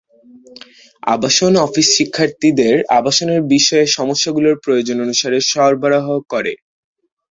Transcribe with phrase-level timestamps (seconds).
[1.07, 6.53] আবাসন অফিস শিক্ষার্থীদের আবাসনের বিষয়ে সমস্যাগুলোর প্রয়োজন অনুসারে সরবরাহ করে।